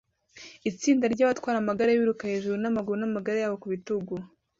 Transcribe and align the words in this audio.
Itsinda 0.69 1.05
ry'abatwara 1.13 1.57
amagare 1.59 1.91
biruka 1.99 2.23
hejuru 2.33 2.55
n'amaguru 2.59 2.97
n'amagare 2.99 3.37
yabo 3.41 3.55
ku 3.61 3.67
bitugu 3.73 4.13